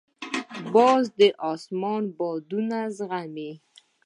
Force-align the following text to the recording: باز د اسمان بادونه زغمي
باز 0.73 1.03
د 1.19 1.21
اسمان 1.51 2.03
بادونه 2.17 2.79
زغمي 2.97 3.51